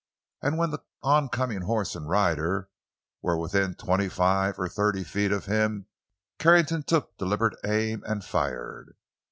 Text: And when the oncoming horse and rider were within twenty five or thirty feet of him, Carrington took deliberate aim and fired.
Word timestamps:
And 0.41 0.57
when 0.57 0.71
the 0.71 0.81
oncoming 1.03 1.61
horse 1.61 1.95
and 1.95 2.09
rider 2.09 2.69
were 3.21 3.37
within 3.37 3.75
twenty 3.75 4.09
five 4.09 4.57
or 4.57 4.67
thirty 4.67 5.03
feet 5.03 5.31
of 5.31 5.45
him, 5.45 5.85
Carrington 6.39 6.81
took 6.81 7.15
deliberate 7.19 7.59
aim 7.63 8.03
and 8.07 8.25
fired. 8.25 8.95